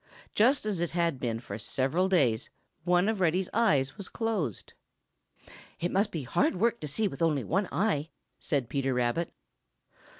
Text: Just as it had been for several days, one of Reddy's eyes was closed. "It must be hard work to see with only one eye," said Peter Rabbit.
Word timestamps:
Just 0.33 0.65
as 0.65 0.79
it 0.79 0.89
had 0.89 1.19
been 1.19 1.39
for 1.39 1.59
several 1.59 2.09
days, 2.09 2.49
one 2.85 3.07
of 3.07 3.21
Reddy's 3.21 3.49
eyes 3.53 3.97
was 3.97 4.09
closed. 4.09 4.73
"It 5.79 5.91
must 5.91 6.09
be 6.09 6.23
hard 6.23 6.55
work 6.55 6.79
to 6.79 6.87
see 6.87 7.07
with 7.07 7.21
only 7.21 7.43
one 7.43 7.69
eye," 7.71 8.09
said 8.39 8.67
Peter 8.67 8.95
Rabbit. 8.95 9.31